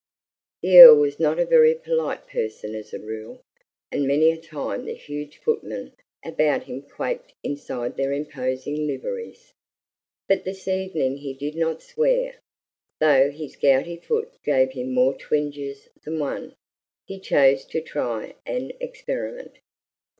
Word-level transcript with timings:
The 0.63 0.79
Earl 0.79 0.95
was 0.95 1.19
not 1.19 1.37
a 1.37 1.45
very 1.45 1.75
polite 1.75 2.25
person 2.25 2.73
as 2.73 2.91
a 2.91 2.97
rule, 2.97 3.43
and 3.91 4.07
many 4.07 4.31
a 4.31 4.41
time 4.41 4.85
the 4.85 4.95
huge 4.95 5.37
footmen 5.37 5.93
about 6.25 6.63
him 6.63 6.81
quaked 6.81 7.33
inside 7.43 7.97
their 7.97 8.11
imposing 8.11 8.87
liveries. 8.87 9.53
But 10.27 10.43
this 10.43 10.67
evening 10.67 11.17
he 11.17 11.35
did 11.35 11.53
not 11.55 11.83
swear, 11.83 12.37
though 12.99 13.29
his 13.29 13.55
gouty 13.55 13.97
foot 13.97 14.31
gave 14.43 14.71
him 14.71 14.91
more 14.91 15.13
twinges 15.15 15.87
than 16.03 16.17
one. 16.17 16.55
He 17.05 17.19
chose 17.19 17.63
to 17.65 17.79
try 17.79 18.33
an 18.43 18.71
experiment. 18.79 19.59